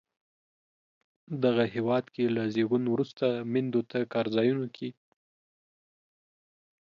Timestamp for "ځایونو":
4.35-4.65